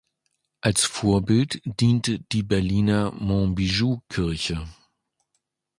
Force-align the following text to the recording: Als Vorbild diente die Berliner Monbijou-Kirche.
Als 0.61 0.83
Vorbild 0.85 1.61
diente 1.63 2.17
die 2.31 2.41
Berliner 2.41 3.11
Monbijou-Kirche. 3.11 4.67